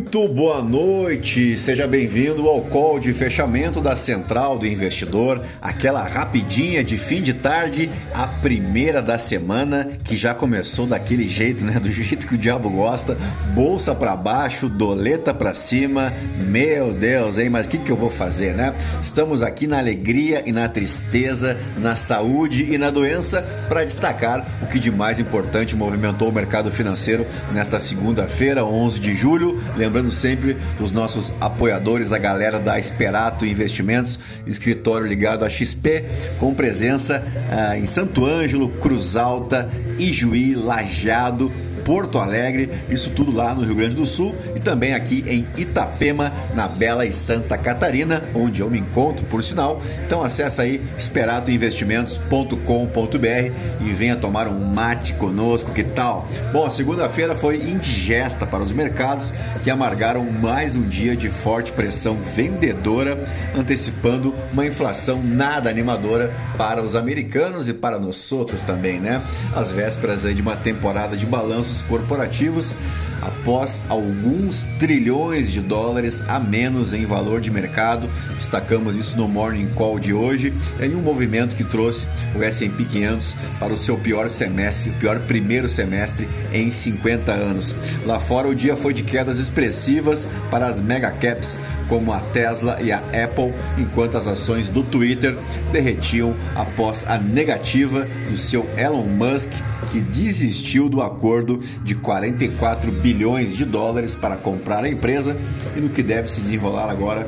[0.00, 6.82] Muito boa noite, seja bem-vindo ao call de fechamento da Central do Investidor, aquela rapidinha
[6.82, 11.78] de fim de tarde, a primeira da semana que já começou daquele jeito, né?
[11.78, 13.14] Do jeito que o diabo gosta,
[13.54, 16.14] bolsa para baixo, doleta para cima.
[16.38, 17.50] Meu Deus, hein?
[17.50, 18.74] Mas o que, que eu vou fazer, né?
[19.02, 24.66] Estamos aqui na alegria e na tristeza, na saúde e na doença para destacar o
[24.66, 30.56] que de mais importante movimentou o mercado financeiro nesta segunda-feira, 11 de julho Lembrando sempre
[30.78, 36.04] dos nossos apoiadores, a galera da Esperato Investimentos, escritório ligado a XP,
[36.38, 41.50] com presença ah, em Santo Ângelo, Cruz Alta, Ijuí, Lajado,
[41.84, 46.32] Porto Alegre, isso tudo lá no Rio Grande do Sul e também aqui em Itapema,
[46.54, 49.82] na Bela e Santa Catarina, onde eu me encontro, por sinal.
[50.06, 56.26] Então acessa aí esperatoinvestimentos.com.br e venha tomar um mate conosco, que tal?
[56.52, 61.72] Bom, a segunda-feira foi indigesta para os mercados que amargaram mais um dia de forte
[61.72, 63.18] pressão vendedora,
[63.56, 69.22] antecipando uma inflação nada animadora para os americanos e para nós outros também, né?
[69.54, 72.74] As vésperas aí de uma temporada de balanços corporativos
[73.20, 78.08] após alguns trilhões de dólares a menos em valor de mercado.
[78.34, 83.34] Destacamos isso no Morning Call de hoje, em um movimento que trouxe o S&P 500
[83.58, 87.74] para o seu pior semestre, o pior primeiro semestre em 50 anos.
[88.04, 91.58] Lá fora o dia foi de quedas expressivas para as mega caps
[91.88, 95.36] como a Tesla e a Apple, enquanto as ações do Twitter
[95.72, 99.50] derretiam após a negativa do seu Elon Musk
[99.90, 105.36] que desistiu do acordo de 44 bilhões de dólares para comprar a empresa
[105.76, 107.26] e no que deve se desenrolar agora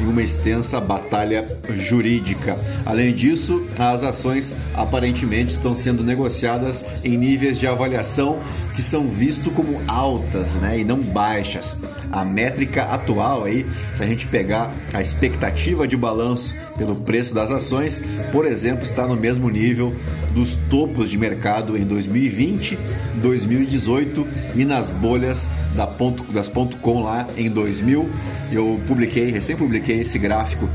[0.00, 1.46] em uma extensa batalha
[1.78, 2.58] jurídica.
[2.84, 8.38] Além disso, as ações aparentemente estão sendo negociadas em níveis de avaliação
[8.74, 11.76] que são vistos como altas né, e não baixas.
[12.10, 17.50] A métrica atual aí, se a gente pegar a expectativa de balanço pelo preço das
[17.50, 19.94] ações, por exemplo, está no mesmo nível
[20.32, 22.78] dos topos de mercado em 2020,
[23.16, 28.08] 2018 e nas bolhas da ponto, das ponto .com lá em 2000.
[28.52, 30.68] Eu publiquei, recém publiquei esse gráfico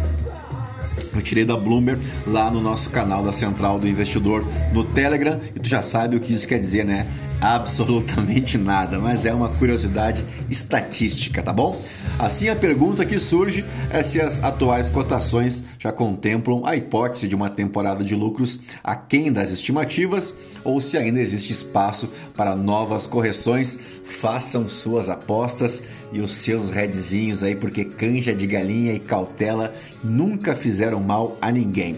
[1.15, 5.59] eu tirei da Bloomberg lá no nosso canal da Central do Investidor no Telegram e
[5.59, 7.07] tu já sabe o que isso quer dizer, né?
[7.41, 11.79] absolutamente nada, mas é uma curiosidade estatística, tá bom?
[12.17, 17.35] Assim, a pergunta que surge é se as atuais cotações já contemplam a hipótese de
[17.35, 23.77] uma temporada de lucros aquém das estimativas ou se ainda existe espaço para novas correções.
[24.03, 29.73] Façam suas apostas e os seus redzinhos aí, porque canja de galinha e cautela
[30.03, 31.97] nunca fizeram mal a ninguém.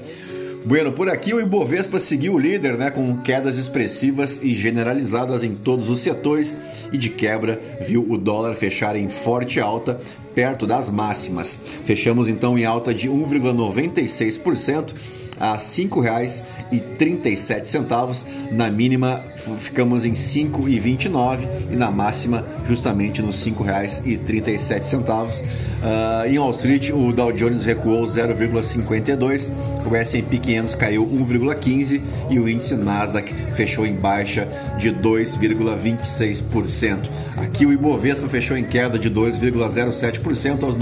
[0.65, 5.55] Bueno, por aqui o Ibovespa seguiu o líder, né, com quedas expressivas e generalizadas em
[5.55, 6.57] todos os setores
[6.91, 9.97] e de quebra viu o dólar fechar em forte alta
[10.35, 11.57] perto das máximas.
[11.85, 14.93] Fechamos então em alta de 1,96%
[15.39, 18.25] a R$ 5,37.
[18.51, 19.23] Na mínima
[19.57, 21.39] ficamos em 5,29
[21.71, 24.97] e na máxima justamente nos R$ 5,37.
[24.97, 29.49] Uh, em Wall Street, o Dow Jones recuou 0,52,
[29.85, 34.47] o S&P 500 caiu 1,15 e o índice Nasdaq fechou em baixa
[34.77, 37.09] de 2,26%.
[37.37, 40.75] Aqui o Ibovespa fechou em queda de 2,07% aos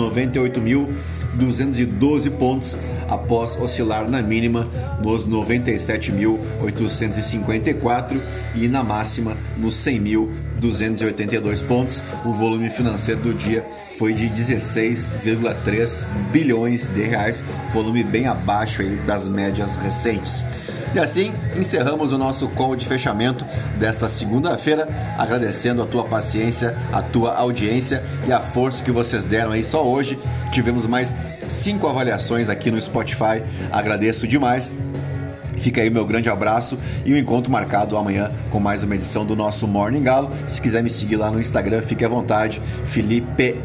[1.38, 2.76] 98.212 pontos
[3.10, 4.66] após oscilar na mínima
[5.00, 8.20] nos 97.854
[8.56, 12.04] e na máxima nos 100.282 pontos.
[12.24, 13.66] O volume financeiro do dia
[13.98, 20.44] foi de 16,3 bilhões de reais, volume bem abaixo das médias recentes.
[20.96, 23.46] E assim encerramos o nosso call de fechamento
[23.78, 24.88] desta segunda-feira,
[25.18, 29.86] agradecendo a tua paciência, a tua audiência e a força que vocês deram aí só
[29.86, 30.18] hoje.
[30.54, 31.14] Tivemos mais
[31.48, 33.42] cinco avaliações aqui no Spotify.
[33.72, 34.74] Agradeço demais.
[35.58, 39.26] Fica aí meu grande abraço e o um encontro marcado amanhã com mais uma edição
[39.26, 40.30] do nosso Morning Galo.
[40.46, 43.56] Se quiser me seguir lá no Instagram, fique à vontade, Felipe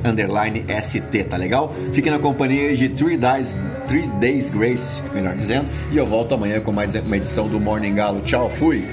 [0.82, 1.74] ST, tá legal?
[1.92, 3.56] Fique na companhia de 3 Days,
[3.86, 7.94] Three Days Grace, melhor dizendo, e eu volto amanhã com mais uma edição do Morning
[7.94, 8.20] Galo.
[8.20, 8.84] Tchau, fui!